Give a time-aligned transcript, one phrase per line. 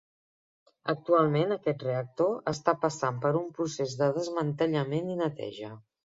[0.93, 5.71] Actualment, aquest reactor està passant per un procés de desmantellament i neteja.